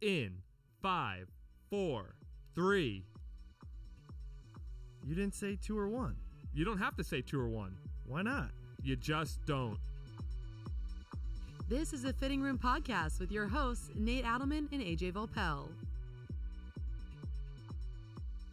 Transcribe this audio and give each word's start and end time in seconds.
in 0.00 0.42
five, 0.82 1.28
four, 1.70 2.16
three. 2.54 3.04
You 5.04 5.14
didn't 5.14 5.34
say 5.34 5.58
two 5.60 5.78
or 5.78 5.88
one. 5.88 6.16
You 6.52 6.64
don't 6.64 6.78
have 6.78 6.96
to 6.96 7.04
say 7.04 7.22
two 7.22 7.40
or 7.40 7.48
one. 7.48 7.76
Why 8.06 8.22
not? 8.22 8.50
You 8.82 8.96
just 8.96 9.44
don't. 9.46 9.78
This 11.68 11.92
is 11.92 12.04
a 12.04 12.12
Fitting 12.12 12.40
Room 12.40 12.58
podcast 12.58 13.18
with 13.18 13.32
your 13.32 13.48
hosts, 13.48 13.90
Nate 13.96 14.24
Adelman 14.24 14.70
and 14.72 14.80
AJ 14.80 15.12
Voelpel. 15.12 15.68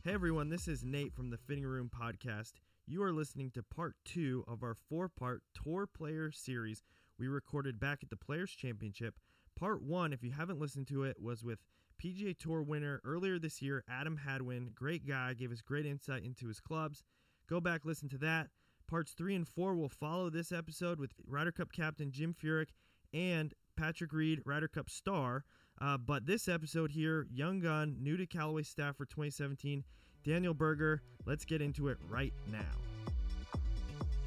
Hey 0.03 0.13
everyone, 0.13 0.49
this 0.49 0.67
is 0.67 0.83
Nate 0.83 1.13
from 1.13 1.29
the 1.29 1.37
Fitting 1.37 1.65
Room 1.65 1.89
Podcast. 1.89 2.53
You 2.87 3.03
are 3.03 3.13
listening 3.13 3.51
to 3.51 3.63
part 3.63 3.95
two 4.03 4.43
of 4.47 4.63
our 4.63 4.75
four 4.89 5.07
part 5.07 5.43
Tour 5.63 5.87
Player 5.87 6.29
series 6.31 6.83
we 7.17 7.27
recorded 7.27 7.79
back 7.79 7.99
at 8.03 8.09
the 8.09 8.17
Players 8.17 8.51
Championship. 8.51 9.15
Part 9.57 9.81
one, 9.81 10.13
if 10.13 10.23
you 10.23 10.31
haven't 10.31 10.59
listened 10.59 10.87
to 10.87 11.03
it, 11.03 11.21
was 11.21 11.43
with 11.43 11.59
PGA 12.03 12.37
Tour 12.37 12.63
winner 12.63 13.01
earlier 13.05 13.39
this 13.39 13.61
year, 13.61 13.83
Adam 13.89 14.17
Hadwin. 14.17 14.71
Great 14.73 15.07
guy, 15.07 15.33
gave 15.33 15.51
us 15.51 15.61
great 15.61 15.85
insight 15.85 16.23
into 16.23 16.47
his 16.47 16.59
clubs. 16.59 17.03
Go 17.49 17.61
back, 17.61 17.85
listen 17.85 18.09
to 18.09 18.17
that. 18.19 18.49
Parts 18.87 19.13
three 19.13 19.35
and 19.35 19.47
four 19.47 19.75
will 19.75 19.89
follow 19.89 20.29
this 20.29 20.51
episode 20.51 20.99
with 20.99 21.11
Ryder 21.25 21.51
Cup 21.51 21.71
captain 21.71 22.11
Jim 22.11 22.33
Furyk 22.33 22.69
and 23.13 23.53
Patrick 23.77 24.11
Reed, 24.11 24.41
Ryder 24.45 24.67
Cup 24.67 24.89
star. 24.89 25.45
Uh, 25.81 25.97
but 25.97 26.25
this 26.25 26.47
episode 26.47 26.91
here, 26.91 27.27
young 27.31 27.59
gun, 27.59 27.97
new 27.99 28.17
to 28.17 28.25
Callaway 28.25 28.63
staff 28.63 28.97
for 28.97 29.05
2017, 29.05 29.83
Daniel 30.23 30.53
Berger. 30.53 31.01
Let's 31.25 31.45
get 31.45 31.61
into 31.61 31.87
it 31.87 31.97
right 32.07 32.33
now. 32.51 32.59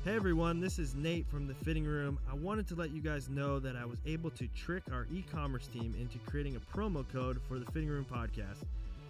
Hey 0.07 0.15
everyone, 0.15 0.61
this 0.61 0.79
is 0.79 0.95
Nate 0.95 1.27
from 1.27 1.49
the 1.49 1.55
Fitting 1.55 1.85
Room. 1.85 2.17
I 2.31 2.37
wanted 2.37 2.69
to 2.69 2.77
let 2.77 2.91
you 2.91 3.01
guys 3.01 3.29
know 3.29 3.59
that 3.59 3.75
I 3.75 3.85
was 3.85 3.99
able 4.07 4.31
to 4.31 4.47
trick 4.55 4.85
our 4.93 5.09
e 5.13 5.25
commerce 5.33 5.67
team 5.67 5.97
into 6.01 6.19
creating 6.31 6.55
a 6.55 6.61
promo 6.61 7.05
code 7.13 7.41
for 7.49 7.59
the 7.59 7.65
Fitting 7.73 7.89
Room 7.89 8.07
podcast. 8.09 8.63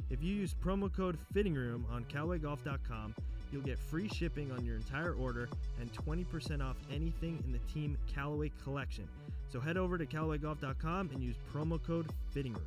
If 0.09 0.23
you 0.23 0.35
use 0.35 0.55
promo 0.55 0.91
code 0.91 1.19
Fitting 1.35 1.53
Room 1.53 1.85
on 1.93 2.05
CallawayGolf.com, 2.05 3.15
you'll 3.53 3.61
get 3.61 3.79
free 3.79 4.09
shipping 4.09 4.51
on 4.51 4.65
your 4.65 4.77
entire 4.77 5.13
order 5.13 5.51
and 5.83 5.93
20% 5.93 6.65
off 6.65 6.77
anything 6.91 7.43
in 7.45 7.53
the 7.53 7.61
Team 7.71 7.99
Callaway 8.15 8.51
collection. 8.65 9.07
So 9.53 9.61
head 9.61 9.77
over 9.77 9.99
to 9.99 10.07
CallawayGolf.com 10.07 11.11
and 11.13 11.23
use 11.23 11.37
promo 11.53 11.79
code 11.87 12.11
Fitting 12.31 12.55
Room. 12.55 12.65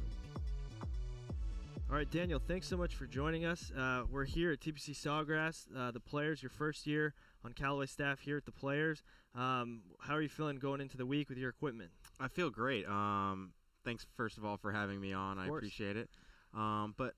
All 1.90 1.96
right, 1.96 2.12
Daniel, 2.12 2.40
thanks 2.48 2.68
so 2.68 2.78
much 2.78 2.94
for 2.94 3.08
joining 3.08 3.46
us. 3.46 3.72
Uh, 3.76 4.04
we're 4.12 4.26
here 4.26 4.52
at 4.52 4.60
TPC 4.60 4.92
Sawgrass, 4.92 5.66
uh, 5.76 5.90
the 5.90 6.00
Players, 6.00 6.44
your 6.44 6.52
first 6.52 6.86
year 6.86 7.16
on 7.44 7.54
Callaway 7.54 7.86
staff 7.86 8.20
here 8.20 8.38
at 8.38 8.46
the 8.46 8.52
Players. 8.52 9.04
Um, 9.36 9.82
how 10.00 10.16
are 10.16 10.22
you 10.22 10.30
feeling 10.30 10.58
going 10.58 10.82
into 10.82 10.98
the 10.98 11.06
week 11.06 11.30
with 11.30 11.38
your 11.38 11.50
equipment? 11.50 11.92
I 12.20 12.28
feel 12.28 12.50
great. 12.50 12.88
Um, 12.88 13.54
thanks, 13.86 14.06
first 14.16 14.38
of 14.38 14.46
all, 14.46 14.58
for 14.58 14.72
having 14.72 15.00
me 15.00 15.14
on. 15.14 15.40
I 15.40 15.48
appreciate 15.48 15.98
it. 15.98 16.10
Um, 16.54 16.94
but 16.98 17.14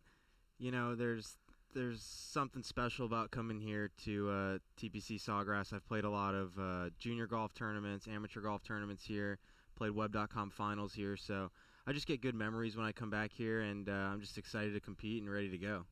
you 0.59 0.71
know, 0.71 0.95
there's 0.95 1.37
there's 1.73 2.01
something 2.03 2.63
special 2.63 3.05
about 3.05 3.31
coming 3.31 3.59
here 3.59 3.89
to 4.03 4.29
uh, 4.29 4.57
TPC 4.79 5.21
Sawgrass. 5.21 5.73
I've 5.73 5.85
played 5.85 6.03
a 6.03 6.09
lot 6.09 6.35
of 6.35 6.51
uh, 6.59 6.89
junior 6.99 7.27
golf 7.27 7.53
tournaments, 7.53 8.07
amateur 8.07 8.41
golf 8.41 8.63
tournaments 8.63 9.05
here. 9.05 9.39
Played 9.75 9.91
Web.com 9.91 10.51
finals 10.51 10.93
here, 10.93 11.15
so 11.15 11.49
I 11.87 11.93
just 11.93 12.05
get 12.05 12.21
good 12.21 12.35
memories 12.35 12.75
when 12.75 12.85
I 12.85 12.91
come 12.91 13.09
back 13.09 13.31
here, 13.31 13.61
and 13.61 13.89
uh, 13.89 13.91
I'm 13.91 14.19
just 14.19 14.37
excited 14.37 14.73
to 14.73 14.79
compete 14.79 15.21
and 15.23 15.31
ready 15.31 15.49
to 15.49 15.57
go. 15.57 15.85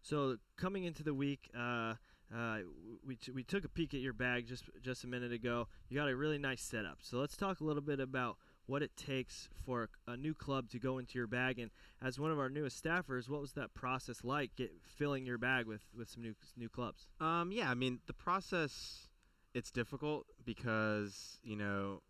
So 0.00 0.36
coming 0.56 0.84
into 0.84 1.02
the 1.02 1.12
week, 1.12 1.50
uh, 1.54 1.94
uh, 2.34 2.58
we, 3.04 3.18
we 3.34 3.42
took 3.42 3.64
a 3.64 3.68
peek 3.68 3.94
at 3.94 4.00
your 4.00 4.12
bag 4.12 4.46
just 4.46 4.64
just 4.82 5.04
a 5.04 5.06
minute 5.06 5.32
ago. 5.32 5.66
You 5.88 5.98
got 5.98 6.08
a 6.08 6.16
really 6.16 6.38
nice 6.38 6.62
setup. 6.62 6.98
So 7.00 7.18
let's 7.18 7.36
talk 7.36 7.60
a 7.60 7.64
little 7.64 7.82
bit 7.82 8.00
about 8.00 8.36
what 8.66 8.82
it 8.82 8.96
takes 8.96 9.48
for 9.64 9.88
a 10.06 10.16
new 10.16 10.32
club 10.32 10.70
to 10.70 10.78
go 10.78 10.98
into 10.98 11.18
your 11.18 11.26
bag. 11.26 11.58
And 11.58 11.72
as 12.00 12.20
one 12.20 12.30
of 12.30 12.38
our 12.38 12.48
newest 12.48 12.82
staffers, 12.82 13.28
what 13.28 13.40
was 13.40 13.52
that 13.54 13.74
process 13.74 14.22
like, 14.22 14.54
get, 14.54 14.70
filling 14.86 15.26
your 15.26 15.38
bag 15.38 15.66
with, 15.66 15.82
with 15.96 16.08
some 16.08 16.22
new 16.22 16.34
new 16.56 16.68
clubs? 16.68 17.08
Um, 17.20 17.50
yeah, 17.50 17.70
I 17.70 17.74
mean 17.74 17.98
the 18.06 18.12
process 18.12 19.08
it's 19.52 19.72
difficult 19.72 20.26
because 20.44 21.40
you 21.42 21.56
know 21.56 22.02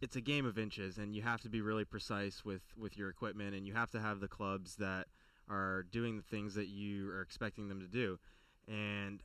it's 0.00 0.14
a 0.14 0.20
game 0.20 0.46
of 0.46 0.58
inches, 0.58 0.98
and 0.98 1.14
you 1.14 1.22
have 1.22 1.40
to 1.40 1.48
be 1.48 1.60
really 1.60 1.84
precise 1.84 2.44
with 2.44 2.62
with 2.76 2.96
your 2.96 3.08
equipment, 3.08 3.54
and 3.54 3.66
you 3.66 3.74
have 3.74 3.90
to 3.90 4.00
have 4.00 4.20
the 4.20 4.28
clubs 4.28 4.76
that 4.76 5.08
are 5.48 5.84
doing 5.90 6.16
the 6.16 6.22
things 6.22 6.54
that 6.54 6.68
you 6.68 7.10
are 7.10 7.22
expecting 7.22 7.68
them 7.68 7.80
to 7.80 7.86
do. 7.86 8.18
And 8.66 9.22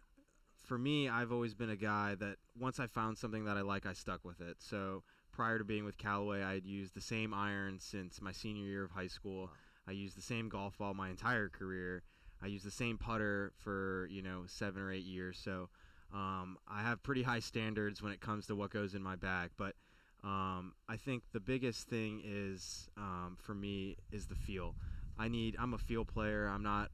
for 0.63 0.77
me, 0.77 1.09
I've 1.09 1.31
always 1.31 1.53
been 1.53 1.69
a 1.69 1.75
guy 1.75 2.15
that 2.15 2.37
once 2.59 2.79
I 2.79 2.87
found 2.87 3.17
something 3.17 3.45
that 3.45 3.57
I 3.57 3.61
like, 3.61 3.85
I 3.85 3.93
stuck 3.93 4.23
with 4.23 4.41
it. 4.41 4.57
So 4.59 5.03
prior 5.31 5.57
to 5.57 5.63
being 5.63 5.83
with 5.83 5.97
Callaway, 5.97 6.41
I 6.41 6.53
had 6.53 6.65
used 6.65 6.95
the 6.95 7.01
same 7.01 7.33
iron 7.33 7.79
since 7.79 8.21
my 8.21 8.31
senior 8.31 8.65
year 8.65 8.83
of 8.83 8.91
high 8.91 9.07
school. 9.07 9.49
I 9.87 9.91
used 9.91 10.17
the 10.17 10.21
same 10.21 10.47
golf 10.47 10.77
ball 10.77 10.93
my 10.93 11.09
entire 11.09 11.49
career. 11.49 12.03
I 12.41 12.47
used 12.47 12.65
the 12.65 12.71
same 12.71 12.97
putter 12.97 13.51
for 13.57 14.07
you 14.11 14.21
know 14.21 14.43
seven 14.47 14.81
or 14.81 14.91
eight 14.91 15.05
years. 15.05 15.39
So 15.43 15.69
um, 16.13 16.57
I 16.67 16.81
have 16.81 17.03
pretty 17.03 17.23
high 17.23 17.39
standards 17.39 18.01
when 18.01 18.11
it 18.11 18.21
comes 18.21 18.47
to 18.47 18.55
what 18.55 18.69
goes 18.71 18.95
in 18.95 19.01
my 19.01 19.15
bag. 19.15 19.51
But 19.57 19.75
um, 20.23 20.73
I 20.87 20.95
think 20.95 21.23
the 21.33 21.39
biggest 21.39 21.87
thing 21.87 22.21
is 22.23 22.89
um, 22.97 23.37
for 23.41 23.53
me 23.53 23.97
is 24.11 24.27
the 24.27 24.35
feel. 24.35 24.75
I 25.17 25.27
need. 25.27 25.55
I'm 25.59 25.73
a 25.73 25.77
feel 25.77 26.05
player. 26.05 26.47
I'm 26.47 26.63
not 26.63 26.89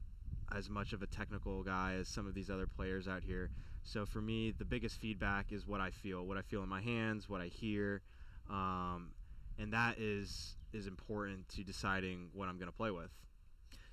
as 0.54 0.68
much 0.68 0.92
of 0.92 1.02
a 1.02 1.06
technical 1.06 1.62
guy 1.62 1.94
as 1.98 2.08
some 2.08 2.26
of 2.26 2.34
these 2.34 2.50
other 2.50 2.66
players 2.66 3.08
out 3.08 3.22
here. 3.22 3.50
So 3.82 4.04
for 4.04 4.20
me, 4.20 4.52
the 4.56 4.64
biggest 4.64 5.00
feedback 5.00 5.52
is 5.52 5.66
what 5.66 5.80
I 5.80 5.90
feel, 5.90 6.26
what 6.26 6.36
I 6.36 6.42
feel 6.42 6.62
in 6.62 6.68
my 6.68 6.80
hands, 6.80 7.28
what 7.28 7.40
I 7.40 7.46
hear, 7.46 8.02
um, 8.48 9.12
and 9.58 9.72
that 9.72 9.98
is 9.98 10.56
is 10.72 10.86
important 10.86 11.48
to 11.48 11.64
deciding 11.64 12.28
what 12.32 12.48
I'm 12.48 12.56
going 12.56 12.70
to 12.70 12.76
play 12.76 12.90
with. 12.90 13.10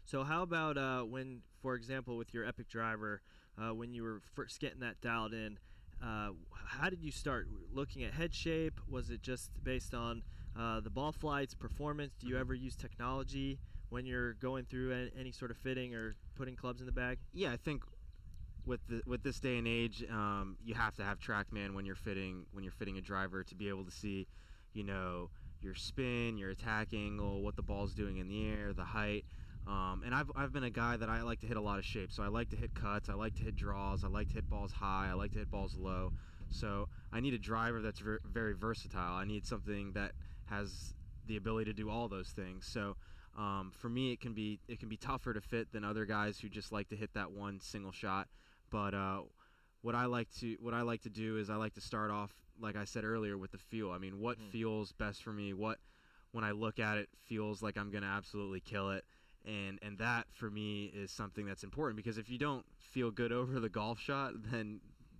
So 0.04 0.24
how 0.24 0.44
about 0.44 0.78
uh, 0.78 1.02
when, 1.02 1.42
for 1.62 1.76
example, 1.76 2.18
with 2.18 2.34
your 2.34 2.46
Epic 2.46 2.70
driver, 2.70 3.22
uh, 3.58 3.74
when 3.74 3.94
you 3.94 4.04
were 4.04 4.22
first 4.36 4.60
getting 4.60 4.80
that 4.82 5.02
dialed 5.02 5.34
in? 5.34 5.58
Uh, 6.02 6.30
how 6.54 6.90
did 6.90 7.02
you 7.02 7.12
start 7.12 7.48
looking 7.74 8.04
at 8.04 8.14
head 8.14 8.34
shape? 8.34 8.80
Was 8.88 9.10
it 9.10 9.22
just 9.22 9.52
based 9.64 9.94
on 9.94 10.22
uh, 10.58 10.80
the 10.80 10.90
ball 10.90 11.12
flights, 11.12 11.56
performance? 11.56 12.14
Do 12.20 12.28
you 12.28 12.38
ever 12.38 12.54
use 12.54 12.76
technology 12.76 13.60
when 13.90 14.06
you're 14.06 14.34
going 14.34 14.66
through 14.66 15.10
any 15.18 15.32
sort 15.32 15.52
of 15.52 15.58
fitting 15.58 15.96
or 15.96 16.16
putting 16.36 16.56
clubs 16.56 16.82
in 16.82 16.86
the 16.86 16.92
bag? 16.92 17.20
Yeah, 17.34 17.52
I 17.52 17.58
think 17.58 17.84
with 18.66 18.82
the, 18.88 19.02
with 19.06 19.24
this 19.24 19.40
day 19.40 19.58
and 19.58 19.68
age, 19.68 20.04
um, 20.12 20.58
you 20.64 20.76
have 20.76 20.96
to 20.96 21.04
have 21.04 21.20
TrackMan 21.20 21.74
when 21.74 21.86
you're 21.86 21.96
fitting 21.96 22.46
when 22.52 22.64
you're 22.64 22.74
fitting 22.74 22.98
a 22.98 23.02
driver 23.02 23.44
to 23.44 23.56
be 23.56 23.70
able 23.70 23.86
to 23.86 23.92
see, 23.92 24.28
you 24.74 24.84
know, 24.84 25.30
your 25.62 25.74
spin, 25.74 26.38
your 26.38 26.50
attack 26.50 26.94
angle, 26.94 27.42
what 27.42 27.56
the 27.56 27.64
ball's 27.64 27.94
doing 27.94 28.18
in 28.18 28.28
the 28.28 28.48
air, 28.48 28.74
the 28.74 28.84
height. 28.84 29.26
Um, 29.66 30.04
and 30.06 30.16
I've, 30.16 30.32
I've 30.36 30.54
been 30.54 30.64
a 30.64 30.70
guy 30.70 30.96
that 30.96 31.10
I 31.10 31.22
like 31.24 31.42
to 31.42 31.48
hit 31.48 31.58
a 31.58 31.62
lot 31.62 31.78
of 31.78 31.84
shapes. 31.84 32.16
So 32.16 32.24
I 32.24 32.28
like 32.28 32.50
to 32.50 32.56
hit 32.56 32.74
cuts, 32.74 33.10
I 33.10 33.14
like 33.14 33.36
to 33.36 33.44
hit 33.44 33.56
draws, 33.56 34.04
I 34.04 34.08
like 34.08 34.30
to 34.30 34.36
hit 34.36 34.50
balls 34.50 34.72
high, 34.72 35.08
I 35.10 35.14
like 35.14 35.34
to 35.34 35.40
hit 35.40 35.52
balls 35.52 35.76
low. 35.76 36.14
So 36.50 36.88
I 37.12 37.20
need 37.20 37.34
a 37.34 37.38
driver 37.38 37.82
that's 37.82 38.00
ver- 38.00 38.22
very 38.26 38.54
versatile. 38.54 39.16
I 39.16 39.26
need 39.26 39.46
something 39.46 39.92
that 39.94 40.14
has 40.46 40.94
the 41.26 41.36
ability 41.36 41.66
to 41.66 41.74
do 41.74 41.90
all 41.90 42.08
those 42.08 42.30
things. 42.30 42.66
So 42.66 42.96
um, 43.38 43.72
for 43.76 43.90
me, 43.90 44.12
it 44.12 44.20
can 44.20 44.34
be 44.34 44.60
it 44.68 44.80
can 44.80 44.90
be 44.90 44.98
tougher 44.98 45.34
to 45.34 45.42
fit 45.42 45.72
than 45.72 45.84
other 45.84 46.06
guys 46.06 46.40
who 46.40 46.50
just 46.50 46.72
like 46.72 46.90
to 46.90 46.96
hit 46.96 47.14
that 47.14 47.32
one 47.32 47.60
single 47.60 47.92
shot. 47.92 48.28
But 48.70 48.94
uh, 48.94 49.22
what 49.82 49.96
I 49.96 50.06
like 50.06 50.30
to 50.40 50.58
what 50.60 50.74
I 50.74 50.82
like 50.82 51.02
to 51.04 51.10
do 51.10 51.38
is 51.38 51.50
I 51.50 51.56
like 51.56 51.74
to 51.76 51.82
start 51.82 52.12
off, 52.12 52.32
like 52.60 52.76
I 52.76 52.86
said 52.86 53.04
earlier, 53.04 53.38
with 53.38 53.52
the 53.52 53.58
feel. 53.58 53.92
I 53.92 53.98
mean, 53.98 54.20
what 54.20 54.40
mm. 54.40 54.52
feels 54.52 54.92
best 54.92 55.24
for 55.24 55.32
me? 55.32 55.54
What 55.54 55.78
when 56.32 56.44
I 56.44 56.52
look 56.52 56.80
at 56.80 56.98
it 56.98 57.10
feels 57.26 57.62
like 57.62 57.78
I'm 57.78 57.92
gonna 57.92 58.08
absolutely 58.08 58.60
kill 58.60 58.92
it 58.92 59.06
and 59.48 59.80
and 59.82 59.98
that 59.98 60.28
for 60.34 60.50
me 60.50 60.92
is 60.94 61.10
something 61.10 61.46
that's 61.46 61.64
important 61.64 61.96
because 61.96 62.18
if 62.18 62.30
you 62.30 62.38
don't 62.38 62.66
feel 62.80 63.10
good 63.10 63.32
over 63.32 63.60
the 63.60 63.70
golf 63.70 64.00
shot, 64.00 64.34
then 64.52 64.80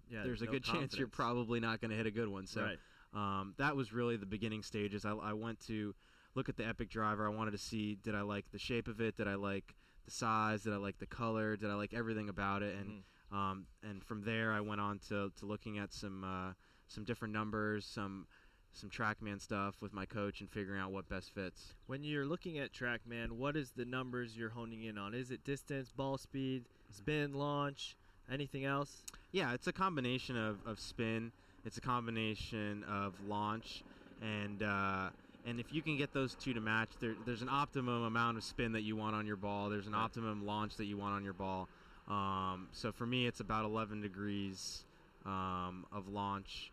yeah, 0.10 0.24
there's 0.24 0.42
no 0.42 0.50
a 0.50 0.52
good 0.52 0.64
confidence. 0.64 0.94
chance 0.94 1.00
you're 1.00 1.08
probably 1.08 1.60
not 1.60 1.82
going 1.82 1.92
to 1.92 1.98
hit 1.98 2.06
a 2.06 2.12
good 2.12 2.30
one. 2.30 2.48
So 2.48 2.62
right. 2.62 2.78
um, 3.14 3.54
that 3.58 3.76
was 3.76 3.92
really 3.92 4.16
the 4.16 4.26
beginning 4.26 4.64
stages. 4.64 5.06
I, 5.06 5.12
I 5.12 5.34
went 5.34 5.60
to 5.68 5.94
look 6.38 6.48
at 6.48 6.56
the 6.56 6.66
Epic 6.66 6.90
driver. 6.90 7.26
I 7.26 7.30
wanted 7.30 7.52
to 7.52 7.58
see 7.58 7.96
did 7.96 8.16
I 8.16 8.22
like 8.22 8.46
the 8.52 8.60
shape 8.60 8.88
of 8.88 9.02
it, 9.02 9.18
did 9.18 9.28
I 9.28 9.36
like 9.36 9.76
the 10.06 10.12
size, 10.12 10.62
did 10.64 10.72
I 10.72 10.78
like 10.78 11.00
the 11.00 11.08
color, 11.08 11.58
did 11.58 11.70
I 11.70 11.74
like 11.74 11.94
everything 11.94 12.30
about 12.30 12.62
it, 12.62 12.76
and 12.76 12.90
mm-hmm. 12.90 13.36
um, 13.36 13.66
and 13.84 14.04
from 14.04 14.24
there 14.24 14.54
I 14.54 14.62
went 14.62 14.80
on 14.80 15.00
to, 15.10 15.32
to 15.40 15.46
looking 15.46 15.80
at 15.80 15.92
some 15.92 16.24
uh, 16.24 16.54
some 16.88 17.04
different 17.04 17.34
numbers, 17.34 17.86
some 17.86 18.28
some 18.72 18.90
TrackMan 18.92 19.42
stuff 19.42 19.82
with 19.82 19.92
my 19.92 20.06
coach 20.06 20.40
and 20.40 20.50
figuring 20.50 20.80
out 20.80 20.92
what 20.92 21.10
best 21.10 21.34
fits. 21.34 21.74
When 21.88 22.04
you're 22.04 22.28
looking 22.28 22.60
at 22.60 22.72
TrackMan, 22.72 23.32
what 23.32 23.58
is 23.58 23.72
the 23.76 23.86
numbers 23.86 24.38
you're 24.38 24.52
honing 24.52 24.84
in 24.84 25.00
on? 25.00 25.16
Is 25.16 25.32
it 25.32 25.44
distance, 25.44 25.92
ball 25.92 26.20
speed, 26.20 26.66
spin, 26.92 27.34
launch, 27.34 27.98
anything 28.32 28.66
else? 28.66 29.04
Yeah, 29.32 29.54
it's 29.54 29.66
a 29.66 29.74
combination 29.74 30.38
of, 30.38 30.60
of 30.68 30.80
spin. 30.80 31.32
It's 31.66 31.80
a 31.80 31.82
combination 31.82 32.84
of 32.84 33.16
launch, 33.28 33.84
and 34.22 34.62
uh, 34.62 35.10
and 35.46 35.60
if 35.60 35.74
you 35.74 35.82
can 35.82 35.98
get 35.98 36.14
those 36.14 36.36
two 36.36 36.54
to 36.54 36.62
match, 36.62 36.90
there, 37.00 37.16
there's 37.26 37.42
an 37.42 37.50
optimum 37.50 38.04
amount 38.04 38.38
of 38.38 38.44
spin 38.44 38.74
that 38.74 38.82
you 38.82 38.96
want 38.96 39.16
on 39.16 39.26
your 39.26 39.36
ball. 39.36 39.70
There's 39.70 39.88
an 39.88 39.94
right. 39.94 40.04
optimum 40.04 40.46
launch 40.46 40.76
that 40.78 40.86
you 40.86 40.98
want 40.98 41.16
on 41.16 41.24
your 41.24 41.34
ball. 41.34 41.70
Um, 42.08 42.68
so 42.72 42.92
for 42.92 43.06
me, 43.06 43.28
it's 43.28 43.40
about 43.40 43.66
11 43.66 44.02
degrees 44.02 44.86
um, 45.26 45.86
of 45.92 46.08
launch 46.08 46.72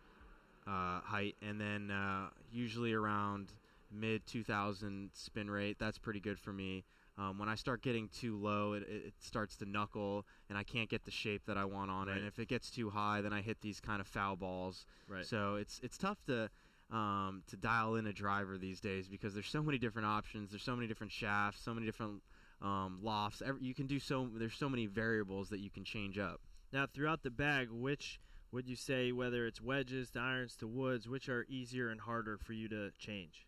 uh, 0.67 1.01
height, 1.01 1.35
and 1.41 1.59
then 1.59 1.91
uh, 1.91 2.27
usually 2.51 2.93
around 2.93 3.47
mid 3.91 4.25
2000 4.27 5.09
spin 5.13 5.49
rate. 5.49 5.77
That's 5.79 5.97
pretty 5.97 6.19
good 6.19 6.39
for 6.39 6.51
me. 6.51 6.83
Um, 7.17 7.39
when 7.39 7.47
I 7.47 7.55
start 7.55 7.81
getting 7.81 8.09
too 8.09 8.35
low, 8.35 8.73
it, 8.73 8.83
it, 8.83 9.05
it 9.07 9.13
starts 9.19 9.55
to 9.57 9.65
knuckle, 9.65 10.25
and 10.49 10.57
I 10.57 10.63
can't 10.63 10.89
get 10.89 11.05
the 11.05 11.11
shape 11.11 11.43
that 11.47 11.57
I 11.57 11.63
want 11.63 11.89
on 11.89 12.09
it. 12.09 12.17
And 12.17 12.27
if 12.27 12.39
it 12.39 12.49
gets 12.49 12.69
too 12.69 12.89
high, 12.89 13.21
then 13.21 13.31
I 13.31 13.41
hit 13.41 13.61
these 13.61 13.79
kind 13.79 14.01
of 14.01 14.07
foul 14.07 14.35
balls. 14.35 14.85
Right. 15.07 15.25
So 15.25 15.55
it's 15.55 15.79
it's 15.81 15.97
tough 15.97 16.17
to 16.25 16.49
um, 16.91 17.43
to 17.47 17.57
dial 17.57 17.95
in 17.95 18.07
a 18.07 18.13
driver 18.13 18.57
these 18.57 18.79
days 18.79 19.07
because 19.07 19.33
there's 19.33 19.47
so 19.49 19.63
many 19.63 19.77
different 19.77 20.07
options. 20.07 20.51
There's 20.51 20.63
so 20.63 20.75
many 20.75 20.87
different 20.87 21.11
shafts, 21.11 21.61
so 21.63 21.73
many 21.73 21.85
different 21.85 22.21
um, 22.61 22.99
lofts. 23.01 23.41
Every, 23.45 23.61
you 23.61 23.73
can 23.73 23.87
do 23.87 23.99
so. 23.99 24.29
There's 24.33 24.55
so 24.55 24.69
many 24.69 24.85
variables 24.85 25.49
that 25.49 25.59
you 25.59 25.69
can 25.69 25.83
change 25.83 26.17
up. 26.17 26.41
Now, 26.71 26.85
throughout 26.85 27.23
the 27.23 27.31
bag, 27.31 27.69
which 27.71 28.19
would 28.51 28.67
you 28.67 28.75
say, 28.75 29.11
whether 29.11 29.45
it's 29.47 29.61
wedges 29.61 30.11
to 30.11 30.19
irons 30.19 30.55
to 30.57 30.67
woods, 30.67 31.07
which 31.09 31.27
are 31.29 31.45
easier 31.49 31.89
and 31.89 31.99
harder 31.99 32.37
for 32.37 32.53
you 32.53 32.67
to 32.69 32.91
change? 32.97 33.45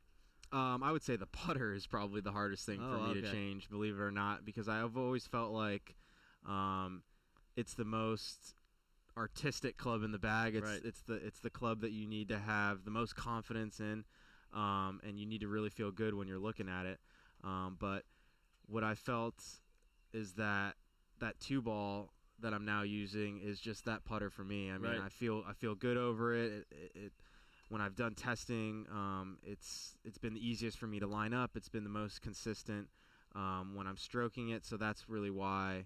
Um, 0.52 0.82
I 0.82 0.92
would 0.92 1.04
say 1.04 1.16
the 1.18 1.26
putter 1.26 1.74
is 1.74 1.86
probably 1.86 2.22
the 2.22 2.32
hardest 2.32 2.66
thing 2.66 2.80
for 2.80 2.96
Oh, 2.96 3.08
me 3.14 3.22
to 3.22 3.32
change, 3.32 3.70
believe 3.70 3.96
it 3.96 4.02
or 4.02 4.12
not, 4.12 4.46
because 4.46 4.70
I've 4.70 4.98
always 4.98 5.28
felt 5.28 5.52
like 5.52 5.96
um, 6.48 7.04
it's 7.56 7.74
the 7.74 7.86
most 7.86 8.56
artistic 9.18 9.78
club 9.78 10.04
in 10.04 10.12
the 10.12 10.20
bag. 10.20 10.56
It's 10.56 10.66
Right. 10.68 10.82
it's 10.84 11.02
the 11.02 11.16
it's 11.16 11.40
the 11.40 11.50
club 11.50 11.82
that 11.82 11.92
you 11.92 12.08
need 12.08 12.30
to 12.30 12.40
have 12.40 12.86
the 12.86 12.92
most 12.92 13.16
confidence 13.16 13.80
in, 13.80 14.06
um, 14.54 15.02
and 15.04 15.20
you 15.20 15.26
need 15.26 15.42
to 15.42 15.48
really 15.48 15.70
feel 15.70 15.92
good 15.92 16.14
when 16.14 16.28
you're 16.28 16.40
looking 16.40 16.70
at 16.70 16.86
it. 16.86 17.00
Um, 17.44 17.78
but 17.80 18.04
what 18.68 18.84
I 18.84 18.96
felt 18.96 19.44
is 20.14 20.34
that 20.34 20.76
that 21.20 21.40
two 21.40 21.62
ball 21.62 22.12
that 22.40 22.54
I'm 22.54 22.66
now 22.66 22.84
using 22.84 23.40
is 23.40 23.60
just 23.60 23.86
that 23.86 24.06
putter 24.06 24.30
for 24.30 24.44
me. 24.44 24.70
I 24.70 24.78
mean, 24.78 24.92
Right. 24.92 25.02
I 25.04 25.10
feel 25.10 25.44
I 25.48 25.54
feel 25.54 25.76
good 25.76 25.98
over 25.98 26.36
it. 26.36 26.52
It, 26.52 26.68
it, 26.72 26.92
it 26.96 27.12
when 27.70 27.82
I've 27.82 27.96
done 27.96 28.14
testing, 28.14 28.86
um, 28.92 29.40
it's 29.44 29.98
it's 30.06 30.18
been 30.18 30.34
the 30.34 30.48
easiest 30.48 30.78
for 30.78 30.88
me 30.88 31.00
to 31.00 31.08
line 31.08 31.34
up. 31.34 31.52
It's 31.56 31.70
been 31.70 31.84
the 31.84 31.90
most 31.90 32.22
consistent 32.22 32.88
um, 33.36 33.74
when 33.76 33.88
I'm 33.88 33.98
stroking 33.98 34.50
it. 34.50 34.66
So 34.66 34.78
that's 34.78 35.10
really 35.10 35.32
why 35.32 35.86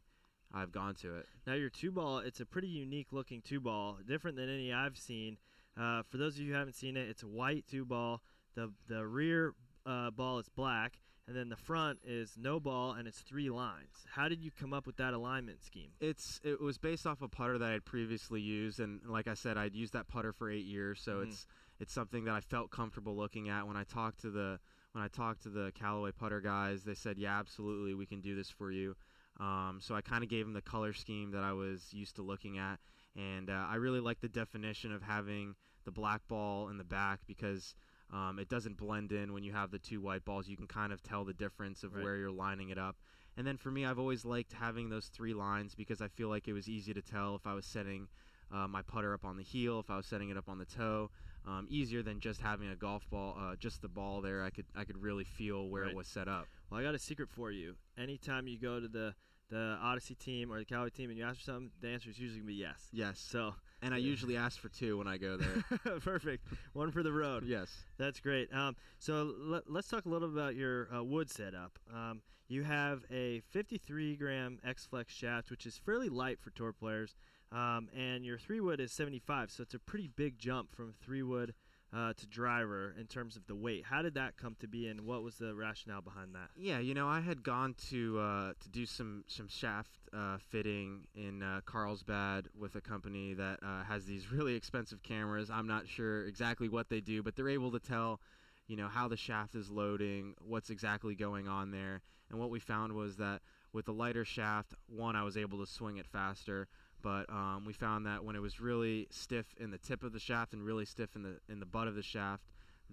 I've 0.54 0.72
gone 0.72 0.96
to 0.96 1.18
it. 1.18 1.26
Now, 1.48 1.54
your 1.54 1.70
two 1.70 1.92
ball, 1.92 2.20
it's 2.20 2.40
a 2.40 2.46
pretty 2.46 2.68
unique 2.68 3.08
looking 3.12 3.42
two 3.42 3.60
ball, 3.60 3.98
different 4.08 4.38
than 4.38 4.50
any 4.50 4.74
I've 4.74 4.98
seen. 4.98 5.38
Uh, 5.80 6.04
for 6.04 6.18
those 6.18 6.36
of 6.36 6.42
you 6.42 6.52
who 6.52 6.58
haven't 6.58 6.76
seen 6.76 6.98
it, 6.98 7.08
it's 7.10 7.24
a 7.24 7.28
white 7.28 7.66
two 7.70 7.86
ball. 7.86 8.22
The, 8.56 8.72
the 8.88 9.06
rear 9.08 9.54
uh, 9.86 10.12
ball 10.12 10.40
is 10.40 10.50
black, 10.50 11.00
and 11.28 11.36
then 11.36 11.48
the 11.48 11.56
front 11.56 12.00
is 12.06 12.34
no 12.38 12.60
ball, 12.60 12.92
and 12.92 13.08
it's 13.08 13.20
three 13.20 13.50
lines. 13.50 14.06
How 14.12 14.28
did 14.28 14.44
you 14.44 14.52
come 14.52 14.74
up 14.74 14.86
with 14.86 14.98
that 14.98 15.14
alignment 15.14 15.64
scheme? 15.64 15.92
It's 16.02 16.42
it 16.44 16.60
was 16.60 16.78
based 16.78 17.08
off 17.08 17.22
a 17.22 17.30
putter 17.30 17.58
that 17.58 17.72
I'd 17.72 17.86
previously 17.86 18.42
used, 18.42 18.82
and 18.82 19.00
like 19.08 19.28
I 19.28 19.34
said, 19.36 19.58
I'd 19.58 19.74
used 19.74 19.94
that 19.94 20.10
putter 20.10 20.34
for 20.34 20.52
eight 20.52 20.66
years. 20.66 21.00
So 21.02 21.20
Mhm. 21.20 21.28
it's 21.28 21.48
it's 21.80 21.94
something 21.94 22.26
that 22.26 22.34
I 22.34 22.42
felt 22.42 22.70
comfortable 22.70 23.16
looking 23.16 23.48
at 23.48 23.66
when 23.66 23.78
I 23.78 23.86
talked 23.86 24.20
to 24.22 24.30
the 24.30 24.60
when 24.92 25.04
I 25.04 25.08
talked 25.08 25.44
to 25.44 25.50
the 25.50 25.72
Callaway 25.74 26.12
putter 26.12 26.42
guys. 26.42 26.84
They 26.84 26.96
said, 26.96 27.18
"Yeah, 27.18 27.40
absolutely, 27.40 27.94
we 27.94 28.06
can 28.06 28.20
do 28.20 28.36
this 28.36 28.50
for 28.50 28.72
you." 28.72 28.98
Um, 29.40 29.80
so 29.82 29.96
I 29.96 30.02
kind 30.02 30.24
of 30.24 30.30
gave 30.30 30.46
him 30.46 30.54
the 30.54 30.62
color 30.62 30.94
scheme 30.94 31.32
that 31.32 31.44
I 31.44 31.54
was 31.54 31.94
used 31.94 32.16
to 32.18 32.22
looking 32.22 32.58
at, 32.58 32.80
and 33.16 33.50
uh, 33.50 33.66
I 33.70 33.76
really 33.76 34.00
like 34.00 34.22
the 34.22 34.30
definition 34.30 34.92
of 34.92 35.02
having 35.02 35.56
the 35.86 35.92
black 35.92 36.22
ball 36.28 36.70
in 36.70 36.78
the 36.78 36.84
back 36.84 37.22
because 37.26 37.74
um, 38.14 38.38
it 38.40 38.50
doesn't 38.50 38.78
blend 38.78 39.12
in 39.12 39.34
when 39.34 39.44
you 39.44 39.52
have 39.54 39.72
the 39.72 39.80
two 39.80 40.02
white 40.02 40.26
balls. 40.26 40.48
You 40.48 40.58
can 40.58 40.68
kind 40.68 40.94
of 40.94 41.02
tell 41.02 41.24
the 41.26 41.34
difference 41.34 41.84
of 41.84 41.94
Right. 41.96 42.04
where 42.04 42.18
you're 42.18 42.32
lining 42.32 42.70
it 42.70 42.78
up. 42.78 42.98
And 43.38 43.48
then 43.48 43.58
for 43.58 43.72
me, 43.72 43.86
I've 43.86 43.98
always 43.98 44.26
liked 44.26 44.54
having 44.54 44.90
those 44.90 45.08
three 45.08 45.34
lines 45.34 45.74
because 45.74 46.02
I 46.02 46.10
feel 46.10 46.28
like 46.28 46.48
it 46.48 46.54
was 46.54 46.68
easy 46.68 46.94
to 46.94 47.02
tell 47.02 47.36
if 47.36 47.48
I 47.48 47.54
was 47.54 47.66
setting 47.66 48.10
uh, 48.54 48.68
my 48.68 48.82
putter 48.82 49.14
up 49.14 49.24
on 49.24 49.38
the 49.38 49.44
heel, 49.44 49.80
if 49.80 49.90
I 49.90 49.96
was 49.96 50.06
setting 50.06 50.30
it 50.30 50.38
up 50.38 50.50
on 50.50 50.58
the 50.58 50.66
toe. 50.66 51.10
Um, 51.46 51.66
easier 51.70 52.04
than 52.04 52.20
just 52.20 52.40
having 52.40 52.70
a 52.70 52.76
golf 52.76 53.10
ball, 53.10 53.36
uh, 53.40 53.56
just 53.56 53.82
the 53.82 53.88
ball 53.90 54.22
there. 54.22 54.44
I 54.44 54.52
could 54.52 54.66
I 54.76 54.84
could 54.84 55.02
really 55.02 55.24
feel 55.24 55.70
where 55.70 55.84
Right. 55.84 55.92
it 55.92 55.98
was 55.98 56.08
set 56.08 56.28
up. 56.28 56.46
Well, 56.70 56.80
I 56.80 56.84
got 56.84 56.94
a 56.94 57.00
secret 57.00 57.30
for 57.30 57.50
you. 57.52 57.76
Anytime 57.98 58.48
you 58.48 58.60
go 58.60 58.80
to 58.80 58.88
the, 58.88 59.16
the 59.50 59.78
Odyssey 59.82 60.14
team 60.16 60.52
or 60.54 60.60
the 60.60 60.66
Callaway 60.66 60.92
team 60.92 61.10
and 61.10 61.18
you 61.18 61.26
ask 61.26 61.38
for 61.40 61.44
something, 61.46 61.72
the 61.82 61.88
answer 61.90 62.10
is 62.12 62.20
usually 62.20 62.42
going 62.42 62.48
to 62.48 62.54
be 62.54 62.60
yes. 62.60 62.88
Yes, 62.92 63.20
So, 63.20 63.56
and 63.82 63.94
I 63.94 63.98
usually 63.98 64.38
ask 64.38 64.60
for 64.60 64.70
two 64.70 64.98
when 64.98 65.08
I 65.08 65.18
go 65.18 65.38
there. 65.38 66.00
perfect. 66.00 66.48
One 66.74 66.92
for 66.92 67.04
the 67.04 67.12
road. 67.12 67.46
yes. 67.46 67.72
That's 67.98 68.20
great. 68.20 68.54
Um, 68.54 68.76
so 69.00 69.34
let, 69.38 69.70
let's 69.70 69.88
talk 69.88 70.06
a 70.06 70.10
little 70.10 70.28
bit 70.28 70.38
about 70.38 70.56
your 70.56 70.88
uh, 70.94 71.04
wood 71.04 71.30
setup. 71.30 71.80
Um, 71.94 72.22
you 72.48 72.64
have 72.64 73.04
a 73.12 73.42
53 73.52 74.18
gram 74.18 74.60
X 74.66 74.86
Flex 74.86 75.14
shaft, 75.14 75.50
which 75.50 75.66
is 75.66 75.78
fairly 75.78 76.10
light 76.10 76.40
for 76.42 76.50
tour 76.52 76.74
players, 76.74 77.16
um, 77.52 77.88
and 77.96 78.26
your 78.26 78.38
three 78.38 78.60
wood 78.60 78.80
is 78.80 78.92
75. 78.92 79.52
So 79.52 79.64
it's 79.64 79.74
a 79.74 79.80
pretty 79.80 80.10
big 80.14 80.38
jump 80.38 80.76
from 80.76 80.94
three 81.02 81.24
wood 81.24 81.54
uh, 81.94 82.14
to 82.14 82.28
driver 82.28 82.96
in 82.98 83.06
terms 83.06 83.36
of 83.36 83.46
the 83.48 83.56
weight. 83.56 83.84
How 83.86 84.02
did 84.02 84.14
that 84.14 84.38
come 84.38 84.56
to 84.60 84.68
be, 84.68 84.88
and 84.88 85.02
what 85.02 85.24
was 85.24 85.36
the 85.36 85.54
rationale 85.54 86.02
behind 86.02 86.34
that? 86.36 86.50
Yeah, 86.56 86.80
you 86.80 86.94
know, 86.94 87.08
I 87.08 87.20
had 87.20 87.44
gone 87.44 87.76
to 87.90 88.20
uh, 88.20 88.54
to 88.60 88.70
do 88.70 88.86
some 88.86 89.24
some 89.28 89.48
shaft 89.48 89.92
uh, 90.14 90.38
fitting 90.50 91.08
in 91.16 91.44
uh, 91.44 91.62
Carlsbad 91.66 92.48
with 92.58 92.76
a 92.76 92.82
company 92.82 93.34
that 93.34 93.60
uh, 93.62 93.84
has 93.84 94.06
these 94.06 94.32
really 94.32 94.56
expensive 94.56 95.04
cameras. 95.04 95.50
I'm 95.50 95.68
not 95.68 95.88
sure 95.88 96.26
exactly 96.26 96.70
what 96.70 96.90
they 96.90 97.02
do, 97.02 97.22
but 97.24 97.36
they're 97.36 97.50
able 97.50 97.72
to 97.72 97.80
tell, 97.80 98.22
you 98.68 98.78
know, 98.78 98.88
how 98.88 99.08
the 99.08 99.18
shaft 99.18 99.56
is 99.56 99.70
loading, 99.70 100.36
what's 100.40 100.70
exactly 100.70 101.16
going 101.16 101.48
on 101.48 101.72
there. 101.72 102.02
And 102.30 102.40
what 102.40 102.50
we 102.50 102.60
found 102.60 102.94
was 102.94 103.18
that 103.18 103.42
with 103.74 103.86
the 103.86 103.94
lighter 103.94 104.24
shaft, 104.24 104.74
one, 104.88 105.18
I 105.18 105.24
was 105.24 105.36
able 105.36 105.60
to 105.60 105.66
swing 105.70 105.98
it 105.98 106.08
faster. 106.08 106.68
But 107.02 107.30
um, 107.30 107.64
we 107.66 107.74
found 107.74 108.06
that 108.06 108.24
when 108.24 108.36
it 108.36 108.42
was 108.42 108.60
really 108.60 109.08
stiff 109.10 109.56
in 109.60 109.72
the 109.72 109.78
tip 109.78 110.04
of 110.04 110.14
the 110.14 110.20
shaft 110.20 110.54
and 110.54 110.64
really 110.64 110.86
stiff 110.86 111.16
in 111.16 111.24
the 111.24 111.40
in 111.50 111.60
the 111.60 111.66
butt 111.66 111.88
of 111.88 111.96
the 111.96 112.04
shaft, 112.04 112.44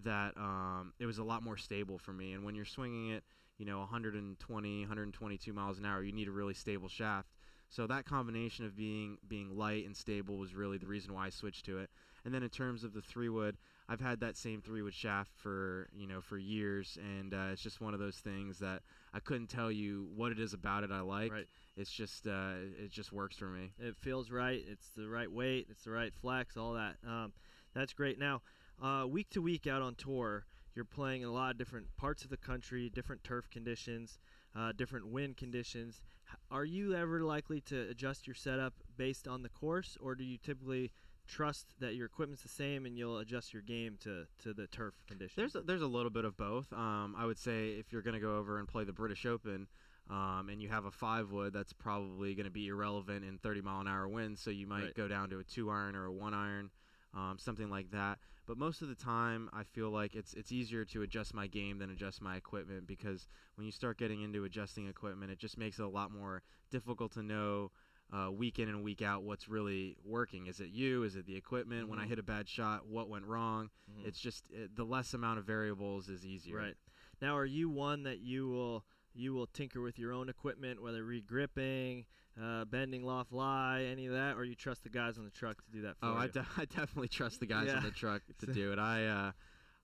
that 0.05 0.37
um, 0.37 0.93
it 0.99 1.06
was 1.06 1.19
a 1.19 1.25
lot 1.25 1.43
more 1.43 1.56
stable 1.56 1.99
for 1.99 2.12
me. 2.12 2.32
And 2.32 2.44
when 2.44 2.55
you're 2.55 2.64
swinging 2.64 3.10
it, 3.10 3.25
you 3.58 3.66
know, 3.66 3.81
120, 3.81 4.81
122 4.81 5.52
miles 5.52 5.78
an 5.78 5.87
hour, 5.87 6.02
you 6.02 6.12
need 6.12 6.28
a 6.28 6.32
really 6.32 6.55
stable 6.55 6.88
shaft. 6.88 7.28
So 7.68 7.86
that 7.86 8.06
combination 8.06 8.64
of 8.64 8.76
being 8.76 9.18
being 9.28 9.56
light 9.56 9.84
and 9.84 9.96
stable 9.96 10.38
was 10.38 10.54
really 10.54 10.78
the 10.78 10.86
reason 10.86 11.12
why 11.12 11.26
I 11.26 11.30
switched 11.30 11.66
to 11.66 11.78
it. 11.78 11.90
And 12.24 12.34
then 12.34 12.42
in 12.42 12.48
terms 12.48 12.82
of 12.82 12.92
the 12.92 13.02
three 13.02 13.28
wood, 13.28 13.56
I've 13.88 14.00
had 14.00 14.20
that 14.20 14.36
same 14.36 14.60
three 14.60 14.82
wood 14.82 14.94
shaft 14.94 15.30
for 15.36 15.88
you 15.94 16.06
know 16.06 16.20
for 16.20 16.38
years, 16.38 16.98
and 17.00 17.34
uh, 17.34 17.48
it's 17.52 17.62
just 17.62 17.80
one 17.80 17.94
of 17.94 18.00
those 18.00 18.16
things 18.16 18.58
that 18.58 18.82
I 19.12 19.20
couldn't 19.20 19.48
tell 19.48 19.70
you 19.70 20.08
what 20.16 20.32
it 20.32 20.38
is 20.38 20.54
about 20.54 20.82
it 20.82 20.90
I 20.90 21.00
like. 21.00 21.32
Right. 21.32 21.46
It's 21.76 21.90
just 21.90 22.26
uh, 22.26 22.54
it 22.82 22.90
just 22.90 23.12
works 23.12 23.36
for 23.36 23.46
me. 23.48 23.72
It 23.78 23.96
feels 23.96 24.30
right. 24.30 24.64
It's 24.66 24.90
the 24.96 25.08
right 25.08 25.30
weight. 25.30 25.68
It's 25.70 25.84
the 25.84 25.90
right 25.90 26.12
flex. 26.12 26.56
All 26.56 26.72
that. 26.74 26.96
Um, 27.06 27.32
that's 27.74 27.92
great. 27.92 28.18
Now, 28.18 28.42
uh, 28.82 29.06
week 29.06 29.30
to 29.30 29.42
week 29.42 29.66
out 29.66 29.82
on 29.82 29.94
tour, 29.94 30.46
you're 30.74 30.84
playing 30.84 31.22
in 31.22 31.28
a 31.28 31.32
lot 31.32 31.50
of 31.50 31.58
different 31.58 31.86
parts 31.96 32.24
of 32.24 32.30
the 32.30 32.36
country, 32.36 32.90
different 32.90 33.24
turf 33.24 33.48
conditions, 33.50 34.18
uh, 34.56 34.72
different 34.72 35.06
wind 35.08 35.37
conditions. 35.37 36.02
Are 36.50 36.64
you 36.64 36.94
ever 36.94 37.23
likely 37.23 37.61
to 37.62 37.88
adjust 37.88 38.26
your 38.26 38.34
setup 38.34 38.75
based 38.96 39.26
on 39.26 39.42
the 39.42 39.49
course, 39.49 39.96
or 40.00 40.14
do 40.14 40.25
you 40.25 40.37
typically 40.38 40.90
trust 41.26 41.66
that 41.78 41.94
your 41.94 42.06
equipment's 42.06 42.42
the 42.42 42.49
same 42.49 42.87
and 42.87 42.96
you'll 42.96 43.18
adjust 43.18 43.52
your 43.52 43.61
game 43.62 43.96
to, 44.00 44.26
to 44.42 44.52
the 44.54 44.66
turf 44.66 44.94
conditions? 45.06 45.37
There's 45.37 45.54
a, 45.54 45.61
there's 45.61 45.82
a 45.82 45.87
little 45.87 46.11
bit 46.11 46.25
of 46.25 46.37
both. 46.37 46.73
Um, 46.73 47.14
I 47.18 47.25
would 47.26 47.38
say 47.38 47.70
if 47.73 47.92
you're 47.92 48.02
going 48.02 48.14
to 48.14 48.20
go 48.20 48.37
over 48.38 48.58
and 48.58 48.66
play 48.68 48.84
the 48.84 48.92
British 48.92 49.26
Open, 49.26 49.68
um, 50.11 50.49
and 50.50 50.62
you 50.62 50.70
have 50.70 50.87
a 50.87 50.90
five 50.90 51.30
wood, 51.30 51.52
that's 51.52 51.75
probably 51.75 52.34
going 52.34 52.46
to 52.46 52.50
be 52.50 52.68
irrelevant 52.68 53.25
in 53.26 53.37
30 53.38 53.61
mile 53.61 53.80
an 53.82 53.88
hour 53.88 54.08
winds. 54.08 54.40
So 54.40 54.49
you 54.50 54.66
might 54.66 54.84
Right. 54.84 54.94
go 54.94 55.06
down 55.06 55.28
to 55.30 55.38
a 55.38 55.44
two 55.44 55.70
iron 55.70 55.94
or 55.94 56.06
a 56.06 56.12
one 56.12 56.32
iron, 56.32 56.70
um, 57.14 57.36
something 57.38 57.70
like 57.70 57.90
that. 57.90 58.18
But 58.46 58.56
most 58.56 58.80
of 58.80 58.88
the 58.88 58.94
time, 58.94 59.50
I 59.52 59.64
feel 59.64 59.90
like 59.90 60.14
it's 60.14 60.32
it's 60.34 60.52
easier 60.52 60.84
to 60.86 61.02
adjust 61.02 61.34
my 61.34 61.46
game 61.46 61.78
than 61.78 61.90
adjust 61.90 62.22
my 62.22 62.36
equipment 62.36 62.86
because 62.86 63.26
when 63.56 63.66
you 63.66 63.72
start 63.72 63.98
getting 63.98 64.22
into 64.22 64.44
adjusting 64.44 64.86
equipment, 64.88 65.30
it 65.30 65.38
just 65.38 65.58
makes 65.58 65.78
it 65.78 65.82
a 65.82 65.88
lot 65.88 66.10
more 66.10 66.42
difficult 66.70 67.12
to 67.12 67.22
know. 67.22 67.70
Uh, 68.10 68.30
week 68.30 68.58
in 68.58 68.70
and 68.70 68.82
week 68.82 69.02
out, 69.02 69.22
what's 69.22 69.50
really 69.50 69.94
working? 70.02 70.46
Is 70.46 70.60
it 70.60 70.70
you? 70.70 71.02
Is 71.02 71.14
it 71.14 71.26
the 71.26 71.36
equipment? 71.36 71.90
When 71.90 71.98
I 71.98 72.06
Mhm. 72.06 72.08
hit 72.08 72.18
a 72.18 72.22
bad 72.22 72.48
shot, 72.48 72.86
what 72.86 73.10
went 73.10 73.26
wrong? 73.26 73.68
Mhm. 73.90 74.06
It's 74.06 74.18
just 74.18 74.50
it, 74.50 74.74
the 74.74 74.84
less 74.86 75.12
amount 75.12 75.38
of 75.40 75.44
variables 75.44 76.08
is 76.08 76.24
easier. 76.24 76.56
Right. 76.56 76.76
Now, 77.20 77.36
are 77.36 77.44
you 77.44 77.68
one 77.68 78.04
that 78.04 78.20
you 78.20 78.48
will 78.48 78.86
you 79.18 79.34
will 79.34 79.46
tinker 79.48 79.80
with 79.80 79.98
your 79.98 80.12
own 80.12 80.28
equipment, 80.28 80.80
whether 80.82 81.02
re-gripping, 81.04 82.04
uh, 82.40 82.64
bending 82.64 83.02
loft 83.04 83.32
lie, 83.32 83.82
any 83.90 84.06
of 84.06 84.12
that, 84.12 84.37
or 84.37 84.44
you 84.44 84.54
trust 84.54 84.84
the 84.84 84.88
guys 84.88 85.18
on 85.18 85.25
the 85.25 85.30
truck 85.30 85.56
to 85.64 85.70
do 85.70 85.82
that 85.82 85.96
for 85.98 86.06
Oh, 86.06 86.12
you? 86.12 86.18
I, 86.18 86.26
de- 86.28 86.46
I 86.56 86.64
definitely 86.66 87.08
trust 87.08 87.40
the 87.40 87.46
guys 87.46 87.66
Yeah. 87.68 87.78
on 87.78 87.82
the 87.82 87.90
truck 87.90 88.22
to 88.38 88.46
do 88.52 88.72
it. 88.72 88.78
I 88.78 89.06
uh, 89.06 89.32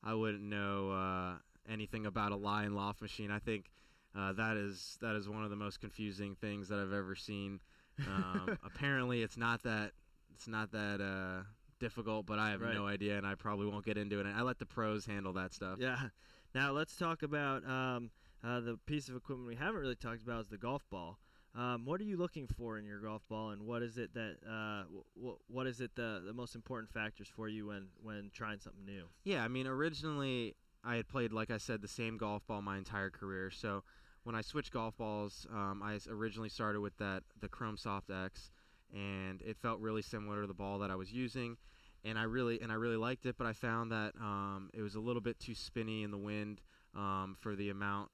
I 0.02 0.14
wouldn't 0.14 0.42
know 0.44 0.90
uh, 0.90 1.34
anything 1.68 2.06
about 2.06 2.30
a 2.32 2.36
lie 2.36 2.64
and 2.64 2.76
loft 2.76 3.02
machine. 3.02 3.30
I 3.30 3.38
think 3.40 3.70
uh, 4.16 4.32
that 4.34 4.56
is 4.56 4.98
that 5.00 5.16
is 5.16 5.28
one 5.28 5.42
of 5.42 5.50
the 5.50 5.56
most 5.56 5.80
confusing 5.80 6.36
things 6.36 6.68
that 6.68 6.78
I've 6.78 6.92
ever 6.92 7.14
seen. 7.16 7.58
Um, 8.06 8.56
apparently, 8.64 9.22
it's 9.22 9.36
not 9.36 9.62
that 9.64 9.92
it's 10.34 10.46
not 10.46 10.70
that 10.72 11.00
uh, 11.00 11.42
difficult, 11.80 12.26
but 12.26 12.38
I 12.38 12.50
have 12.50 12.60
Right. 12.60 12.74
no 12.74 12.86
idea, 12.86 13.16
and 13.18 13.26
I 13.26 13.34
probably 13.34 13.66
won't 13.66 13.84
get 13.84 13.96
into 13.98 14.20
it. 14.20 14.26
And 14.26 14.36
I 14.36 14.42
let 14.42 14.58
the 14.58 14.66
pros 14.66 15.06
handle 15.06 15.32
that 15.32 15.52
stuff. 15.54 15.78
Yeah. 15.80 15.98
Now 16.54 16.70
let's 16.70 16.94
talk 16.96 17.24
about 17.24 17.66
um, 17.68 18.10
uh, 18.44 18.60
the 18.60 18.78
piece 18.86 19.08
of 19.08 19.16
equipment 19.16 19.48
we 19.48 19.56
haven't 19.56 19.80
really 19.80 19.94
talked 19.94 20.22
about 20.22 20.40
is 20.42 20.48
the 20.48 20.58
golf 20.58 20.84
ball. 20.90 21.18
Um, 21.56 21.84
what 21.84 22.00
are 22.00 22.04
you 22.04 22.16
looking 22.16 22.48
for 22.48 22.78
in 22.78 22.84
your 22.84 22.98
golf 22.98 23.22
ball, 23.28 23.50
and 23.50 23.62
what 23.62 23.82
is 23.82 23.96
it 23.96 24.12
that 24.14 24.36
uh, 24.44 24.84
w- 25.14 25.38
what 25.46 25.68
is 25.68 25.80
it 25.80 25.92
the 25.94 26.20
the 26.26 26.32
most 26.32 26.56
important 26.56 26.92
factors 26.92 27.28
for 27.28 27.48
you 27.48 27.68
when 27.68 27.86
when 28.02 28.30
trying 28.34 28.58
something 28.58 28.84
new? 28.84 29.04
Yeah, 29.22 29.44
I 29.44 29.48
mean, 29.48 29.68
originally 29.68 30.56
I 30.82 30.96
had 30.96 31.08
played, 31.08 31.32
like 31.32 31.50
I 31.50 31.58
said, 31.58 31.80
the 31.80 31.88
same 31.88 32.18
golf 32.18 32.46
ball 32.46 32.60
my 32.60 32.76
entire 32.76 33.08
career. 33.08 33.50
So 33.52 33.84
when 34.24 34.34
I 34.34 34.40
switched 34.40 34.72
golf 34.72 34.96
balls, 34.96 35.46
um, 35.52 35.80
I 35.82 35.98
originally 36.10 36.48
started 36.48 36.80
with 36.80 36.96
that 36.98 37.22
the 37.40 37.48
Chrome 37.48 37.76
Soft 37.76 38.10
X, 38.10 38.50
and 38.92 39.40
it 39.42 39.56
felt 39.56 39.78
really 39.78 40.02
similar 40.02 40.40
to 40.40 40.46
the 40.48 40.54
ball 40.54 40.80
that 40.80 40.90
I 40.90 40.96
was 40.96 41.12
using, 41.12 41.56
and 42.04 42.18
I 42.18 42.24
really 42.24 42.60
and 42.60 42.72
I 42.72 42.74
really 42.74 42.96
liked 42.96 43.26
it. 43.26 43.36
But 43.38 43.46
I 43.46 43.52
found 43.52 43.92
that 43.92 44.14
um, 44.20 44.70
it 44.74 44.82
was 44.82 44.96
a 44.96 45.00
little 45.00 45.22
bit 45.22 45.38
too 45.38 45.54
spinny 45.54 46.02
in 46.02 46.10
the 46.10 46.18
wind 46.18 46.62
um, 46.96 47.36
for 47.38 47.54
the 47.54 47.70
amount 47.70 48.10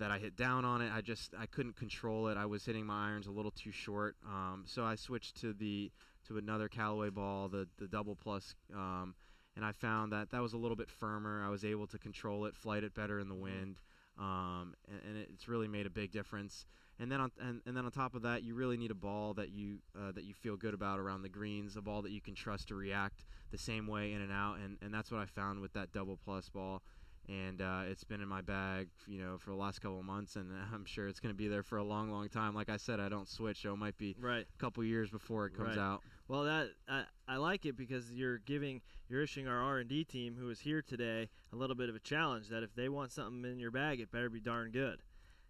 that 0.00 0.10
I 0.10 0.18
hit 0.18 0.34
down 0.34 0.64
on 0.64 0.82
it. 0.82 0.90
I 0.92 1.00
just 1.00 1.34
I 1.38 1.46
couldn't 1.46 1.76
control 1.76 2.28
it. 2.28 2.36
I 2.36 2.46
was 2.46 2.64
hitting 2.64 2.84
my 2.84 3.08
irons 3.08 3.26
a 3.26 3.30
little 3.30 3.52
too 3.52 3.70
short. 3.70 4.16
Um, 4.26 4.64
so 4.66 4.82
I 4.84 4.96
switched 4.96 5.40
to 5.42 5.52
the 5.52 5.92
to 6.26 6.38
another 6.38 6.68
Callaway 6.68 7.10
ball, 7.10 7.48
the 7.48 7.68
the 7.78 7.86
Double 7.86 8.16
Plus, 8.16 8.54
um, 8.74 9.14
and 9.54 9.64
I 9.64 9.72
found 9.72 10.12
that 10.12 10.30
that 10.30 10.42
was 10.42 10.54
a 10.54 10.58
little 10.58 10.76
bit 10.76 10.90
firmer. 10.90 11.44
I 11.46 11.50
was 11.50 11.64
able 11.64 11.86
to 11.88 11.98
control 11.98 12.46
it, 12.46 12.56
flight 12.56 12.82
it 12.82 12.94
better 12.94 13.20
in 13.20 13.28
the 13.28 13.34
wind, 13.34 13.80
um, 14.18 14.74
and, 14.88 15.16
and 15.16 15.26
it's 15.32 15.48
really 15.48 15.68
made 15.68 15.86
a 15.86 15.90
big 15.90 16.10
difference. 16.10 16.66
And 16.98 17.10
then 17.10 17.20
on 17.20 17.30
and, 17.40 17.60
and 17.66 17.76
then 17.76 17.84
on 17.84 17.90
top 17.90 18.14
of 18.14 18.22
that, 18.22 18.42
you 18.42 18.54
really 18.54 18.78
need 18.78 18.90
a 18.90 18.94
ball 18.94 19.34
that 19.34 19.50
you 19.50 19.78
uh, 19.98 20.12
that 20.12 20.24
you 20.24 20.32
feel 20.32 20.56
good 20.56 20.74
about 20.74 20.98
around 20.98 21.22
the 21.22 21.28
greens, 21.28 21.76
a 21.76 21.82
ball 21.82 22.02
that 22.02 22.10
you 22.10 22.22
can 22.22 22.34
trust 22.34 22.68
to 22.68 22.74
react 22.74 23.24
the 23.50 23.58
same 23.58 23.86
way 23.86 24.12
in 24.12 24.22
and 24.22 24.32
out, 24.32 24.56
and, 24.64 24.78
and 24.80 24.94
that's 24.94 25.10
what 25.10 25.20
I 25.20 25.26
found 25.26 25.60
with 25.60 25.72
that 25.74 25.92
Double 25.92 26.18
Plus 26.24 26.48
ball 26.48 26.82
and 27.28 27.60
uh, 27.60 27.82
it's 27.86 28.04
been 28.04 28.20
in 28.20 28.28
my 28.28 28.40
bag, 28.40 28.88
you 29.06 29.18
know, 29.20 29.38
for 29.38 29.50
the 29.50 29.56
last 29.56 29.80
couple 29.80 29.98
of 29.98 30.04
months, 30.04 30.36
and 30.36 30.50
I'm 30.74 30.84
sure 30.84 31.06
it's 31.08 31.20
going 31.20 31.34
to 31.34 31.36
be 31.36 31.48
there 31.48 31.62
for 31.62 31.78
a 31.78 31.84
long, 31.84 32.10
long 32.10 32.28
time. 32.28 32.54
Like 32.54 32.68
I 32.68 32.76
said, 32.76 33.00
I 33.00 33.08
don't 33.08 33.28
switch, 33.28 33.62
so 33.62 33.72
it 33.72 33.76
might 33.76 33.96
be 33.98 34.16
Right. 34.18 34.46
a 34.52 34.58
couple 34.58 34.82
years 34.84 35.10
before 35.10 35.46
it 35.46 35.54
comes 35.54 35.76
Right. 35.76 35.78
out. 35.78 36.02
Well, 36.28 36.44
that 36.44 36.70
I, 36.88 37.04
I 37.28 37.36
like 37.36 37.66
it 37.66 37.76
because 37.76 38.12
you're 38.12 38.38
giving 38.38 38.80
you're 39.08 39.22
issuing 39.22 39.48
our 39.48 39.58
R 39.60 39.78
and 39.78 39.88
D 39.88 40.04
team 40.04 40.36
who 40.38 40.48
is 40.50 40.60
here 40.60 40.80
today 40.82 41.28
a 41.52 41.56
little 41.56 41.74
bit 41.74 41.88
of 41.88 41.96
a 41.96 42.00
challenge 42.00 42.48
that 42.48 42.62
if 42.62 42.74
they 42.74 42.88
want 42.88 43.10
something 43.10 43.50
in 43.50 43.58
your 43.58 43.72
bag, 43.72 43.98
it 44.00 44.10
better 44.12 44.30
be 44.30 44.40
darn 44.40 44.70
good. 44.70 45.02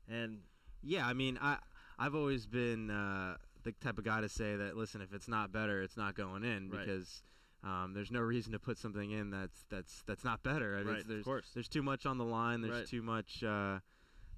And 0.08 0.40
Yeah, 0.82 1.06
I 1.06 1.12
mean, 1.12 1.38
I 1.40 1.58
I've 1.98 2.14
always 2.14 2.46
been 2.46 2.90
uh, 2.90 3.36
the 3.62 3.72
type 3.72 3.98
of 3.98 4.04
guy 4.04 4.22
to 4.22 4.28
say 4.30 4.56
that 4.56 4.74
listen, 4.76 5.02
if 5.02 5.12
it's 5.12 5.28
not 5.28 5.52
better, 5.52 5.82
it's 5.82 5.98
not 5.98 6.14
going 6.14 6.44
in 6.44 6.70
Right. 6.70 6.80
because 6.86 7.22
um, 7.62 7.92
there's 7.94 8.10
no 8.10 8.20
reason 8.20 8.52
to 8.52 8.58
put 8.58 8.78
something 8.78 9.10
in 9.10 9.30
that's 9.30 9.64
that's 9.70 10.02
that's 10.06 10.24
not 10.24 10.42
better. 10.42 10.76
I 10.76 10.82
mean, 10.82 10.94
right, 10.94 11.02
there's 11.08 11.20
of 11.20 11.24
course. 11.24 11.50
there's 11.54 11.68
too 11.68 11.82
much 11.82 12.06
on 12.06 12.18
the 12.18 12.24
line. 12.24 12.62
There's 12.62 12.74
Right. 12.78 12.86
too 12.88 13.02
much. 13.02 13.42
Uh, 13.44 13.80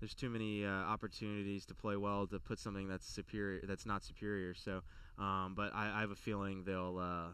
there's 0.01 0.15
too 0.15 0.29
many 0.31 0.65
uh, 0.65 0.69
opportunities 0.71 1.65
to 1.67 1.75
play 1.75 1.97
well 1.97 2.27
to 2.27 2.41
put 2.41 2.59
something 2.59 2.89
that's 2.89 3.07
superior 3.07 3.61
that's 3.65 3.87
not 3.87 4.03
superior. 4.03 4.55
So, 4.55 4.83
um, 5.19 5.55
but 5.57 5.73
I, 5.75 5.99
I 5.99 6.01
have 6.01 6.11
a 6.11 6.17
feeling 6.17 6.65
they'll 6.65 6.99
uh, 6.99 7.29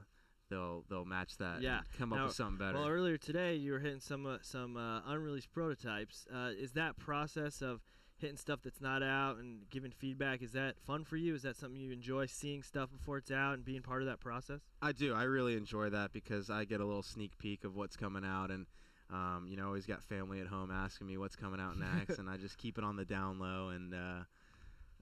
they'll 0.50 0.85
they'll 0.90 1.07
match 1.07 1.38
that. 1.38 1.62
Yeah. 1.62 1.78
and 1.78 1.87
come 1.99 2.11
Now- 2.11 2.16
up 2.16 2.26
with 2.26 2.37
something 2.37 2.59
better. 2.59 2.78
Well, 2.78 2.88
earlier 2.88 3.16
today 3.16 3.54
you 3.54 3.73
were 3.73 3.78
hitting 3.78 4.00
some 4.00 4.26
uh, 4.26 4.38
some 4.42 4.76
uh, 4.76 5.00
unreleased 5.07 5.50
prototypes. 5.52 6.26
Uh, 6.30 6.50
is 6.59 6.73
that 6.73 6.99
process 6.99 7.62
of 7.62 7.80
hitting 8.19 8.37
stuff 8.37 8.61
that's 8.65 8.81
not 8.81 9.03
out 9.03 9.37
and 9.39 9.69
giving 9.71 9.91
feedback 9.93 10.43
is 10.43 10.53
that 10.53 10.75
fun 10.87 11.05
for 11.05 11.17
you? 11.17 11.35
Is 11.35 11.43
that 11.43 11.57
something 11.57 11.81
you 11.81 11.91
enjoy 11.93 12.27
seeing 12.27 12.63
stuff 12.63 12.91
before 12.91 13.19
it's 13.19 13.31
out 13.31 13.55
and 13.55 13.65
being 13.65 13.83
part 13.83 14.03
of 14.03 14.07
that 14.09 14.21
process? 14.21 14.61
I 14.83 14.93
do. 14.93 15.15
I 15.15 15.23
really 15.25 15.57
enjoy 15.57 15.91
that 15.91 16.13
because 16.13 16.51
I 16.51 16.65
get 16.65 16.81
a 16.81 16.85
little 16.85 17.03
sneak 17.03 17.39
peek 17.39 17.65
of 17.65 17.77
what's 17.77 17.97
coming 17.97 18.25
out, 18.25 18.51
and 18.51 18.67
um, 19.11 19.47
you 19.49 19.57
know, 19.57 19.67
always 19.67 19.87
got 19.87 20.03
family 20.03 20.41
at 20.41 20.47
home 20.49 20.71
asking 20.71 21.07
me 21.07 21.17
what's 21.17 21.37
coming 21.37 21.61
out 21.61 21.79
next, 21.99 22.19
and 22.19 22.29
I 22.29 22.37
just 22.37 22.59
keep 22.59 22.77
it 22.77 22.85
on 22.85 22.97
the 22.97 23.05
down 23.05 23.39
low. 23.39 23.69
And 23.71 23.95
uh, 23.95 24.25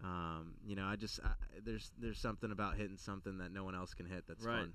um, 0.05 0.55
you 0.67 0.77
know, 0.77 0.85
I 0.87 0.97
just 0.97 1.21
I, 1.25 1.31
there's 1.65 1.91
there's 1.99 2.19
something 2.19 2.53
about 2.53 2.77
hitting 2.77 2.99
something 2.99 3.39
that 3.39 3.51
no 3.53 3.65
one 3.65 3.75
else 3.75 3.95
can 3.95 4.07
hit 4.07 4.25
that's 4.29 4.45
Right. 4.45 4.61
fun. 4.61 4.73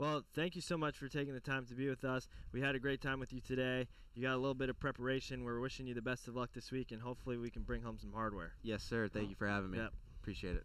Well, 0.00 0.22
thank 0.34 0.56
you 0.56 0.62
so 0.62 0.78
much 0.78 0.96
for 0.96 1.08
taking 1.08 1.34
the 1.34 1.40
time 1.40 1.66
to 1.66 1.74
be 1.74 1.86
with 1.86 2.06
us. 2.06 2.26
We 2.52 2.62
had 2.62 2.74
a 2.74 2.78
great 2.78 3.02
time 3.02 3.20
with 3.20 3.34
you 3.34 3.40
today. 3.42 3.86
You 4.14 4.22
got 4.22 4.32
a 4.32 4.38
little 4.38 4.54
bit 4.54 4.70
of 4.70 4.80
preparation. 4.80 5.44
We're 5.44 5.60
wishing 5.60 5.86
you 5.86 5.92
the 5.92 6.00
best 6.00 6.26
of 6.26 6.34
luck 6.34 6.48
this 6.54 6.70
week, 6.72 6.90
and 6.90 7.02
hopefully 7.02 7.36
we 7.36 7.50
can 7.50 7.64
bring 7.64 7.82
home 7.82 7.98
some 8.00 8.10
hardware. 8.10 8.54
Yes, 8.62 8.82
sir. 8.82 9.08
Thank 9.08 9.28
you 9.28 9.34
for 9.36 9.46
having 9.46 9.70
me. 9.70 9.76
Yep. 9.76 9.92
Appreciate 10.22 10.56
it. 10.56 10.64